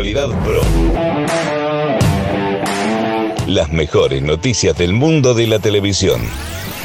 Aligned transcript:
Actualidad 0.00 0.30
Pro. 0.44 0.62
Las 3.46 3.70
mejores 3.70 4.22
noticias 4.22 4.74
del 4.78 4.94
mundo 4.94 5.34
de 5.34 5.46
la 5.46 5.58
televisión. 5.58 6.22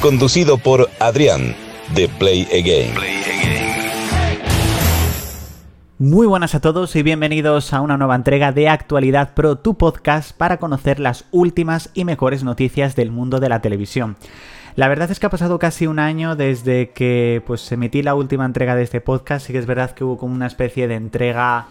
Conducido 0.01 0.57
por 0.57 0.89
Adrián, 0.99 1.55
de 1.95 2.09
Play 2.09 2.45
Again. 2.51 2.93
Muy 5.97 6.27
buenas 6.27 6.55
a 6.55 6.59
todos 6.59 6.93
y 6.97 7.03
bienvenidos 7.03 7.71
a 7.71 7.79
una 7.79 7.95
nueva 7.95 8.15
entrega 8.15 8.51
de 8.51 8.67
Actualidad 8.67 9.33
Pro, 9.33 9.59
tu 9.59 9.75
podcast 9.75 10.35
para 10.35 10.57
conocer 10.57 10.99
las 10.99 11.23
últimas 11.31 11.91
y 11.93 12.03
mejores 12.03 12.43
noticias 12.43 12.97
del 12.97 13.11
mundo 13.11 13.39
de 13.39 13.47
la 13.47 13.61
televisión. 13.61 14.17
La 14.75 14.89
verdad 14.89 15.09
es 15.09 15.21
que 15.21 15.27
ha 15.27 15.29
pasado 15.29 15.57
casi 15.57 15.87
un 15.87 15.99
año 15.99 16.35
desde 16.35 16.89
que 16.89 17.41
pues 17.47 17.71
emití 17.71 18.03
la 18.03 18.13
última 18.13 18.43
entrega 18.43 18.75
de 18.75 18.83
este 18.83 18.99
podcast, 18.99 19.49
y 19.49 19.53
que 19.53 19.59
es 19.59 19.67
verdad 19.67 19.91
que 19.91 20.03
hubo 20.03 20.17
como 20.17 20.35
una 20.35 20.47
especie 20.47 20.89
de 20.89 20.95
entrega 20.95 21.67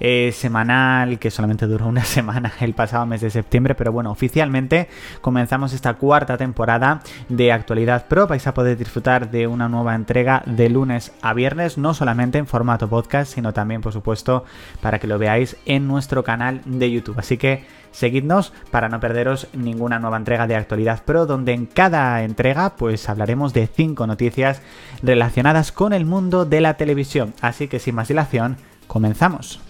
eh, 0.00 0.30
semanal 0.32 1.18
que 1.18 1.30
solamente 1.30 1.66
duró 1.66 1.86
una 1.86 2.04
semana 2.04 2.52
el 2.60 2.74
pasado 2.74 3.06
mes 3.06 3.20
de 3.20 3.30
septiembre, 3.30 3.74
pero 3.74 3.92
bueno, 3.92 4.10
oficialmente 4.10 4.88
comenzamos 5.20 5.72
esta 5.72 5.94
cuarta 5.94 6.36
temporada 6.36 7.02
de 7.28 7.52
Actualidad 7.52 8.06
Pro. 8.06 8.26
Vais 8.26 8.46
a 8.46 8.54
poder 8.54 8.76
disfrutar 8.76 9.30
de 9.30 9.46
una 9.46 9.68
nueva 9.68 9.94
entrega 9.94 10.42
de 10.46 10.68
lunes 10.68 11.12
a 11.22 11.34
viernes, 11.34 11.78
no 11.78 11.94
solamente 11.94 12.38
en 12.38 12.46
formato 12.46 12.88
podcast, 12.88 13.34
sino 13.34 13.52
también, 13.52 13.80
por 13.80 13.92
supuesto, 13.92 14.44
para 14.80 14.98
que 14.98 15.06
lo 15.06 15.18
veáis 15.18 15.56
en 15.66 15.86
nuestro 15.86 16.24
canal 16.24 16.60
de 16.64 16.90
YouTube. 16.90 17.18
Así 17.18 17.36
que 17.36 17.64
seguidnos 17.90 18.52
para 18.70 18.88
no 18.88 19.00
perderos 19.00 19.48
ninguna 19.54 19.98
nueva 19.98 20.18
entrega 20.18 20.46
de 20.46 20.56
Actualidad 20.56 21.02
Pro, 21.04 21.26
donde 21.26 21.52
en 21.52 21.66
cada 21.66 22.22
entrega 22.22 22.76
pues 22.76 23.08
hablaremos 23.08 23.52
de 23.54 23.66
cinco 23.66 24.06
noticias 24.06 24.60
relacionadas 25.02 25.72
con 25.72 25.92
el 25.92 26.04
mundo 26.04 26.44
de 26.44 26.60
la 26.60 26.74
televisión. 26.74 27.32
Así 27.40 27.68
que 27.68 27.78
sin 27.78 27.94
más 27.94 28.08
dilación, 28.08 28.56
comenzamos. 28.86 29.60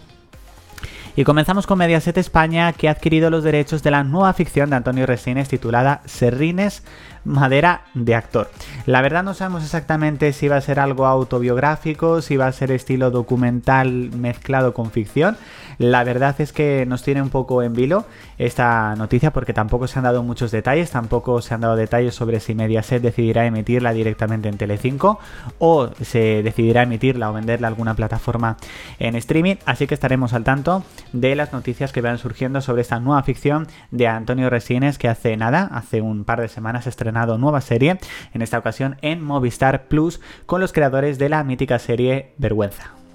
Y 1.19 1.25
comenzamos 1.25 1.67
con 1.67 1.79
Mediaset 1.79 2.19
España, 2.19 2.75
que 2.75 2.89
ha 2.89 2.91
adquirido 2.91 3.31
los 3.31 3.43
derechos 3.43 3.83
de 3.83 3.91
la 3.91 4.05
nueva 4.05 4.35
ficción 4.35 4.69
de 4.69 4.77
Antonio 4.77 5.07
Resines 5.07 5.49
titulada 5.49 6.03
Serrines 6.05 6.83
madera 7.27 7.83
de 7.95 8.15
actor. 8.15 8.49
La 8.87 9.03
verdad 9.03 9.25
no 9.25 9.35
sabemos 9.35 9.65
exactamente 9.65 10.33
si 10.33 10.49
va 10.49 10.57
a 10.57 10.61
ser 10.61 10.79
algo 10.79 11.07
autobiográfico, 11.07 12.23
si 12.23 12.37
va 12.37 12.47
a 12.47 12.53
ser 12.53 12.71
estilo 12.71 13.11
documental 13.11 14.11
mezclado 14.17 14.73
con 14.73 14.91
ficción. 14.91 15.37
La 15.79 16.05
verdad 16.05 16.37
es 16.39 16.53
que 16.53 16.87
nos 16.87 17.03
tiene 17.03 17.21
un 17.21 17.31
poco 17.31 17.63
en 17.63 17.75
vilo 17.75 18.07
esta 18.39 18.95
noticia 18.97 19.33
porque 19.33 19.53
tampoco 19.53 19.89
se 19.89 19.99
han 19.99 20.05
dado 20.05 20.23
muchos 20.23 20.51
detalles, 20.51 20.91
tampoco 20.91 21.43
se 21.43 21.53
han 21.53 21.61
dado 21.61 21.77
detalles 21.77 22.15
sobre 22.15 22.41
si 22.41 22.55
Mediaset 22.55 23.03
decidirá 23.03 23.45
emitirla 23.45 23.93
directamente 23.93 24.49
en 24.49 24.57
Telecinco 24.57 25.19
o 25.59 25.91
se 26.01 26.43
decidirá 26.43 26.85
emitirla 26.85 27.31
o 27.31 27.35
venderla 27.35 27.67
a 27.67 27.71
alguna 27.71 27.95
plataforma 27.95 28.57
en 28.99 29.17
streaming, 29.17 29.57
así 29.67 29.87
que 29.87 29.95
estaremos 29.95 30.33
al 30.33 30.45
tanto 30.45 30.85
de 31.13 31.35
las 31.35 31.53
noticias 31.53 31.93
que 31.93 32.03
van 32.03 32.19
surgiendo 32.19 32.61
sobre 32.61 32.83
esta 32.83 33.01
nueva 33.01 33.23
ficción 33.25 33.67
de 33.91 34.07
Antonio 34.07 34.49
Resines 34.49 34.99
que 34.99 35.09
hace 35.09 35.37
nada, 35.37 35.69
hace 35.73 36.01
un 36.01 36.25
par 36.25 36.41
de 36.41 36.49
semanas 36.49 36.87
estrenó 36.87 37.17
nueva 37.39 37.61
serie, 37.61 37.99
en 38.35 38.43
esta 38.43 38.59
ocasión 38.59 38.97
en 39.01 39.23
Movistar 39.23 39.89
Plus, 39.89 40.21
con 40.45 40.61
los 40.61 40.73
creadores 40.73 41.19
de 41.19 41.29
la 41.29 41.43
mítica 41.45 41.79
serie 41.79 42.33
Vergüenza. 42.39 43.06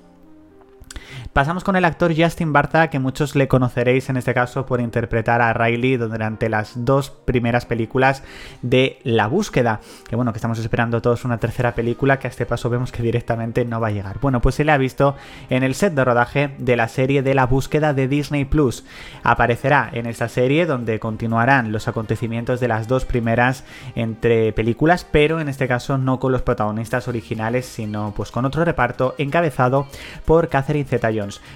Pasamos 1.33 1.63
con 1.63 1.77
el 1.77 1.85
actor 1.85 2.11
Justin 2.13 2.51
Bartha, 2.51 2.89
que 2.89 2.99
muchos 2.99 3.37
le 3.37 3.47
conoceréis 3.47 4.09
en 4.09 4.17
este 4.17 4.33
caso 4.33 4.65
por 4.65 4.81
interpretar 4.81 5.41
a 5.41 5.53
Riley 5.53 5.95
durante 5.95 6.49
las 6.49 6.73
dos 6.83 7.09
primeras 7.09 7.65
películas 7.65 8.21
de 8.61 8.99
La 9.03 9.27
Búsqueda. 9.27 9.79
Que 10.09 10.17
bueno, 10.17 10.33
que 10.33 10.39
estamos 10.39 10.59
esperando 10.59 11.01
todos 11.01 11.23
una 11.23 11.37
tercera 11.37 11.73
película 11.73 12.19
que 12.19 12.27
a 12.27 12.29
este 12.29 12.45
paso 12.45 12.69
vemos 12.69 12.91
que 12.91 13.01
directamente 13.01 13.63
no 13.63 13.79
va 13.79 13.87
a 13.87 13.91
llegar. 13.91 14.19
Bueno, 14.19 14.41
pues 14.41 14.55
se 14.55 14.65
le 14.65 14.73
ha 14.73 14.77
visto 14.77 15.15
en 15.49 15.63
el 15.63 15.73
set 15.73 15.93
de 15.93 16.03
rodaje 16.03 16.53
de 16.57 16.75
la 16.75 16.89
serie 16.89 17.23
de 17.23 17.33
La 17.33 17.45
Búsqueda 17.45 17.93
de 17.93 18.09
Disney 18.09 18.43
Plus. 18.43 18.83
Aparecerá 19.23 19.89
en 19.93 20.07
esta 20.07 20.27
serie 20.27 20.65
donde 20.65 20.99
continuarán 20.99 21.71
los 21.71 21.87
acontecimientos 21.87 22.59
de 22.59 22.67
las 22.67 22.89
dos 22.89 23.05
primeras 23.05 23.63
entre 23.95 24.51
películas, 24.51 25.07
pero 25.09 25.39
en 25.39 25.47
este 25.47 25.69
caso 25.69 25.97
no 25.97 26.19
con 26.19 26.33
los 26.33 26.41
protagonistas 26.41 27.07
originales, 27.07 27.65
sino 27.67 28.13
pues 28.17 28.31
con 28.31 28.43
otro 28.43 28.65
reparto 28.65 29.15
encabezado 29.17 29.87
por 30.25 30.49
Catherine 30.49 30.89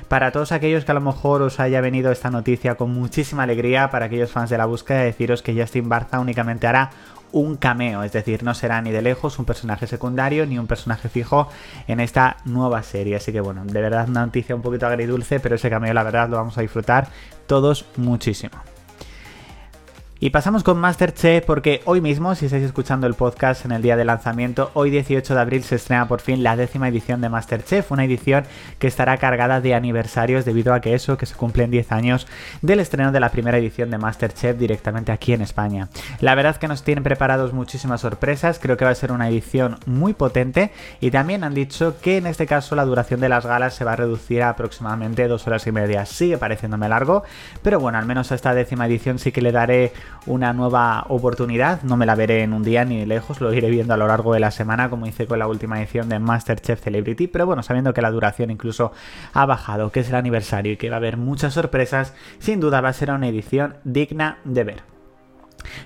Para 0.07 0.31
todos 0.31 0.51
aquellos 0.51 0.85
que 0.85 0.91
a 0.91 0.95
lo 0.95 1.01
mejor 1.01 1.41
os 1.41 1.59
haya 1.59 1.81
venido 1.81 2.11
esta 2.11 2.29
noticia 2.29 2.75
con 2.75 2.91
muchísima 2.91 3.43
alegría, 3.43 3.89
para 3.89 4.05
aquellos 4.05 4.31
fans 4.31 4.49
de 4.49 4.57
la 4.57 4.65
búsqueda, 4.65 5.01
deciros 5.01 5.41
que 5.41 5.59
Justin 5.59 5.89
Barza 5.89 6.19
únicamente 6.19 6.67
hará 6.67 6.91
un 7.31 7.57
cameo, 7.57 8.03
es 8.03 8.13
decir, 8.13 8.43
no 8.43 8.53
será 8.53 8.81
ni 8.81 8.91
de 8.91 9.01
lejos 9.01 9.39
un 9.39 9.45
personaje 9.45 9.87
secundario 9.87 10.45
ni 10.45 10.57
un 10.57 10.67
personaje 10.67 11.09
fijo 11.09 11.49
en 11.87 11.99
esta 11.99 12.37
nueva 12.45 12.81
serie. 12.81 13.17
Así 13.17 13.33
que 13.33 13.41
bueno, 13.41 13.65
de 13.65 13.81
verdad 13.81 14.07
una 14.07 14.25
noticia 14.25 14.55
un 14.55 14.61
poquito 14.61 14.87
agridulce, 14.87 15.41
pero 15.41 15.55
ese 15.55 15.69
cameo 15.69 15.93
la 15.93 16.03
verdad 16.03 16.29
lo 16.29 16.37
vamos 16.37 16.57
a 16.57 16.61
disfrutar 16.61 17.09
todos 17.45 17.85
muchísimo. 17.97 18.57
Y 20.17 20.29
pasamos 20.29 20.63
con 20.63 20.77
Masterchef 20.77 21.43
porque 21.43 21.81
hoy 21.83 21.99
mismo, 21.99 22.35
si 22.35 22.45
estáis 22.45 22.63
escuchando 22.63 23.05
el 23.05 23.15
podcast 23.15 23.65
en 23.65 23.73
el 23.73 23.81
día 23.81 23.97
de 23.97 24.05
lanzamiento, 24.05 24.71
hoy 24.73 24.89
18 24.89 25.35
de 25.35 25.41
abril 25.41 25.61
se 25.63 25.75
estrena 25.75 26.07
por 26.07 26.21
fin 26.21 26.41
la 26.41 26.55
décima 26.55 26.87
edición 26.87 27.19
de 27.19 27.27
Masterchef, 27.27 27.91
una 27.91 28.05
edición 28.05 28.45
que 28.79 28.87
estará 28.87 29.17
cargada 29.17 29.59
de 29.59 29.75
aniversarios 29.75 30.45
debido 30.45 30.73
a 30.73 30.79
que 30.79 30.93
eso, 30.93 31.17
que 31.17 31.25
se 31.25 31.35
cumplen 31.35 31.69
10 31.69 31.91
años 31.91 32.27
del 32.61 32.79
estreno 32.79 33.11
de 33.11 33.19
la 33.19 33.29
primera 33.29 33.57
edición 33.57 33.89
de 33.89 33.97
Masterchef 33.97 34.57
directamente 34.57 35.11
aquí 35.11 35.33
en 35.33 35.41
España. 35.41 35.89
La 36.21 36.33
verdad 36.33 36.55
que 36.55 36.69
nos 36.69 36.83
tienen 36.83 37.03
preparados 37.03 37.51
muchísimas 37.51 37.99
sorpresas, 37.99 38.57
creo 38.57 38.77
que 38.77 38.85
va 38.85 38.91
a 38.91 38.95
ser 38.95 39.11
una 39.11 39.27
edición 39.27 39.79
muy 39.85 40.13
potente 40.13 40.71
y 41.01 41.11
también 41.11 41.43
han 41.43 41.53
dicho 41.53 41.97
que 41.99 42.15
en 42.15 42.27
este 42.27 42.47
caso 42.47 42.77
la 42.77 42.85
duración 42.85 43.19
de 43.19 43.27
las 43.27 43.45
galas 43.45 43.75
se 43.75 43.83
va 43.83 43.91
a 43.91 43.97
reducir 43.97 44.43
a 44.43 44.49
aproximadamente 44.49 45.27
dos 45.27 45.45
horas 45.45 45.67
y 45.67 45.73
media. 45.73 46.05
Sigue 46.05 46.37
pareciéndome 46.37 46.87
largo, 46.87 47.25
pero 47.61 47.81
bueno, 47.81 47.97
al 47.97 48.05
menos 48.05 48.31
a 48.31 48.35
esta 48.35 48.53
décima 48.53 48.87
edición 48.87 49.19
sí 49.19 49.33
que 49.33 49.41
le 49.41 49.51
daré 49.51 49.91
una 50.25 50.53
nueva 50.53 51.05
oportunidad. 51.09 51.81
No 51.83 51.97
me 51.97 52.05
la 52.05 52.15
veré 52.15 52.43
en 52.43 52.53
un 52.53 52.63
día 52.63 52.85
ni 52.85 53.05
lejos, 53.05 53.41
lo 53.41 53.53
iré 53.53 53.69
viendo 53.69 53.93
a 53.93 53.97
lo 53.97 54.07
largo 54.07 54.33
de 54.33 54.39
la 54.39 54.51
semana, 54.51 54.89
como 54.89 55.07
hice 55.07 55.27
con 55.27 55.39
la 55.39 55.47
última 55.47 55.79
edición 55.79 56.09
de 56.09 56.19
Masterchef 56.19 56.81
Celebrity. 56.81 57.27
Pero 57.27 57.45
bueno, 57.45 57.63
sabiendo 57.63 57.93
que 57.93 58.01
la 58.01 58.11
duración 58.11 58.51
incluso 58.51 58.91
ha 59.33 59.45
bajado, 59.45 59.91
que 59.91 60.01
es 60.01 60.09
el 60.09 60.15
aniversario 60.15 60.73
y 60.73 60.77
que 60.77 60.89
va 60.89 60.95
a 60.95 60.99
haber 60.99 61.17
muchas 61.17 61.53
sorpresas, 61.53 62.13
sin 62.39 62.59
duda 62.59 62.81
va 62.81 62.89
a 62.89 62.93
ser 62.93 63.11
una 63.11 63.27
edición 63.27 63.75
digna 63.83 64.37
de 64.43 64.63
ver. 64.63 64.94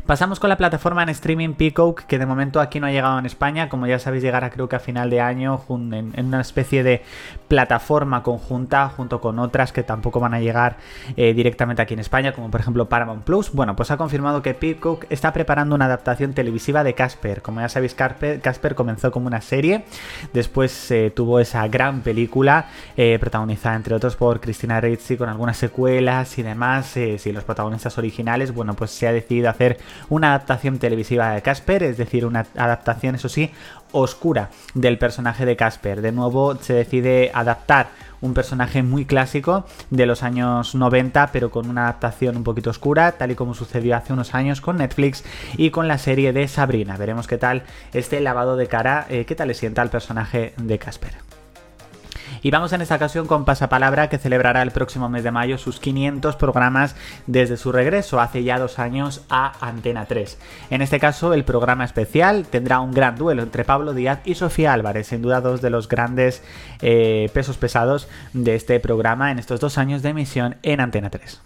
Pasamos 0.05 0.39
con 0.39 0.49
la 0.49 0.57
plataforma 0.57 1.03
en 1.03 1.09
streaming 1.09 1.53
Peacock, 1.53 2.01
que 2.03 2.19
de 2.19 2.25
momento 2.25 2.59
aquí 2.59 2.79
no 2.79 2.87
ha 2.87 2.91
llegado 2.91 3.19
en 3.19 3.25
España. 3.25 3.69
Como 3.69 3.87
ya 3.87 3.99
sabéis, 3.99 4.23
llegará 4.23 4.49
creo 4.49 4.69
que 4.69 4.75
a 4.75 4.79
final 4.79 5.09
de 5.09 5.21
año 5.21 5.61
en, 5.69 6.13
una 6.17 6.41
especie 6.41 6.83
de 6.83 7.03
plataforma 7.47 8.23
conjunta 8.23 8.89
junto 8.89 9.21
con 9.21 9.39
otras 9.39 9.71
que 9.71 9.83
tampoco 9.83 10.19
van 10.19 10.33
a 10.33 10.39
llegar 10.39 10.77
eh, 11.17 11.33
directamente 11.33 11.81
aquí 11.81 11.93
en 11.93 11.99
España, 11.99 12.33
como 12.33 12.51
por 12.51 12.61
ejemplo 12.61 12.89
Paramount 12.89 13.23
Plus. 13.23 13.51
Bueno, 13.51 13.75
pues 13.75 13.91
ha 13.91 13.97
confirmado 13.97 14.41
que 14.41 14.53
Peacock 14.53 15.05
está 15.09 15.33
preparando 15.33 15.75
una 15.75 15.85
adaptación 15.85 16.33
televisiva 16.33 16.83
de 16.83 16.93
Casper. 16.93 17.41
Como 17.41 17.61
ya 17.61 17.69
sabéis, 17.69 17.95
Casper 17.95 18.75
comenzó 18.75 19.11
como 19.11 19.27
una 19.27 19.41
serie, 19.41 19.85
después 20.33 20.91
eh, 20.91 21.11
tuvo 21.15 21.39
esa 21.39 21.67
gran 21.67 22.01
película 22.01 22.67
eh, 22.97 23.17
protagonizada 23.19 23.75
entre 23.75 23.95
otros 23.95 24.15
por 24.15 24.39
Christina 24.39 24.79
Ricci 24.79 25.17
con 25.17 25.29
algunas 25.29 25.57
secuelas 25.57 26.37
y 26.37 26.43
demás. 26.43 26.87
si 26.87 27.31
los 27.31 27.43
protagonistas 27.43 27.97
originales, 27.97 28.53
bueno, 28.53 28.73
pues 28.73 28.91
se 28.91 29.07
ha 29.07 29.11
decidido 29.11 29.49
hacer 29.49 29.78
una 30.09 30.29
adaptación 30.29 30.79
televisiva 30.79 31.31
de 31.31 31.41
Casper, 31.41 31.83
es 31.83 31.97
decir, 31.97 32.25
una 32.25 32.45
adaptación, 32.55 33.15
eso 33.15 33.29
sí, 33.29 33.51
oscura 33.91 34.49
del 34.73 34.97
personaje 34.97 35.45
de 35.45 35.55
Casper. 35.55 36.01
De 36.01 36.11
nuevo 36.11 36.55
se 36.55 36.73
decide 36.73 37.31
adaptar 37.33 37.87
un 38.21 38.33
personaje 38.33 38.83
muy 38.83 39.05
clásico 39.05 39.65
de 39.89 40.05
los 40.05 40.23
años 40.23 40.75
90, 40.75 41.31
pero 41.31 41.51
con 41.51 41.69
una 41.69 41.83
adaptación 41.83 42.37
un 42.37 42.43
poquito 42.43 42.69
oscura, 42.69 43.13
tal 43.13 43.31
y 43.31 43.35
como 43.35 43.53
sucedió 43.53 43.95
hace 43.95 44.13
unos 44.13 44.35
años 44.35 44.61
con 44.61 44.77
Netflix 44.77 45.23
y 45.57 45.71
con 45.71 45.87
la 45.87 45.97
serie 45.97 46.33
de 46.33 46.47
Sabrina. 46.47 46.97
Veremos 46.97 47.27
qué 47.27 47.37
tal 47.37 47.63
este 47.93 48.19
lavado 48.19 48.57
de 48.57 48.67
cara, 48.67 49.05
eh, 49.09 49.25
qué 49.25 49.35
tal 49.35 49.47
le 49.47 49.53
sienta 49.53 49.81
al 49.81 49.89
personaje 49.89 50.53
de 50.57 50.79
Casper. 50.79 51.28
Y 52.41 52.51
vamos 52.51 52.73
en 52.73 52.81
esta 52.81 52.95
ocasión 52.95 53.27
con 53.27 53.45
Pasapalabra, 53.45 54.09
que 54.09 54.17
celebrará 54.17 54.61
el 54.61 54.71
próximo 54.71 55.09
mes 55.09 55.23
de 55.23 55.31
mayo 55.31 55.57
sus 55.57 55.79
500 55.79 56.35
programas 56.35 56.95
desde 57.27 57.57
su 57.57 57.71
regreso 57.71 58.19
hace 58.19 58.43
ya 58.43 58.59
dos 58.59 58.79
años 58.79 59.25
a 59.29 59.53
Antena 59.65 60.05
3. 60.05 60.37
En 60.69 60.81
este 60.81 60.99
caso, 60.99 61.33
el 61.33 61.43
programa 61.43 61.85
especial 61.85 62.45
tendrá 62.45 62.79
un 62.79 62.93
gran 62.93 63.15
duelo 63.15 63.43
entre 63.43 63.65
Pablo 63.65 63.93
Díaz 63.93 64.19
y 64.25 64.35
Sofía 64.35 64.73
Álvarez, 64.73 65.07
sin 65.07 65.21
duda 65.21 65.41
dos 65.41 65.61
de 65.61 65.69
los 65.69 65.87
grandes 65.87 66.43
eh, 66.81 67.29
pesos 67.33 67.57
pesados 67.57 68.07
de 68.33 68.55
este 68.55 68.79
programa 68.79 69.31
en 69.31 69.39
estos 69.39 69.59
dos 69.59 69.77
años 69.77 70.01
de 70.01 70.09
emisión 70.09 70.57
en 70.63 70.81
Antena 70.81 71.09
3. 71.09 71.41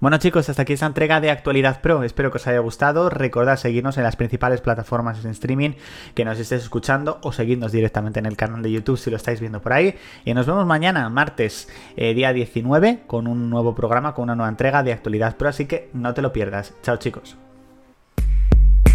Bueno 0.00 0.18
chicos, 0.18 0.48
hasta 0.48 0.62
aquí 0.62 0.74
esta 0.74 0.86
entrega 0.86 1.20
de 1.20 1.28
Actualidad 1.28 1.80
Pro. 1.80 2.04
Espero 2.04 2.30
que 2.30 2.36
os 2.36 2.46
haya 2.46 2.60
gustado. 2.60 3.10
Recordad 3.10 3.56
seguirnos 3.56 3.96
en 3.96 4.04
las 4.04 4.14
principales 4.14 4.60
plataformas 4.60 5.24
en 5.24 5.32
streaming 5.32 5.70
que 6.14 6.24
nos 6.24 6.38
estéis 6.38 6.62
escuchando 6.62 7.18
o 7.22 7.32
seguirnos 7.32 7.72
directamente 7.72 8.20
en 8.20 8.26
el 8.26 8.36
canal 8.36 8.62
de 8.62 8.70
YouTube 8.70 8.96
si 8.96 9.10
lo 9.10 9.16
estáis 9.16 9.40
viendo 9.40 9.60
por 9.60 9.72
ahí. 9.72 9.96
Y 10.24 10.34
nos 10.34 10.46
vemos 10.46 10.66
mañana, 10.66 11.08
martes, 11.08 11.68
eh, 11.96 12.14
día 12.14 12.32
19, 12.32 13.00
con 13.08 13.26
un 13.26 13.50
nuevo 13.50 13.74
programa, 13.74 14.14
con 14.14 14.24
una 14.24 14.36
nueva 14.36 14.50
entrega 14.50 14.84
de 14.84 14.92
Actualidad 14.92 15.36
Pro. 15.36 15.48
Así 15.48 15.66
que 15.66 15.90
no 15.92 16.14
te 16.14 16.22
lo 16.22 16.32
pierdas. 16.32 16.74
Chao 16.84 16.96
chicos. 16.98 17.36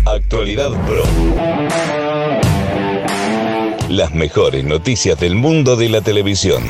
Actualidad 0.06 0.70
Pro. 0.86 1.04
Las 3.90 4.14
mejores 4.16 4.64
noticias 4.64 5.20
del 5.20 5.36
mundo 5.36 5.76
de 5.76 5.90
la 5.90 6.00
televisión. 6.00 6.64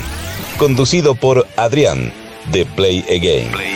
Conducido 0.58 1.14
por 1.14 1.46
Adrián 1.56 2.12
de 2.52 2.66
Play 2.66 3.06
Again. 3.10 3.73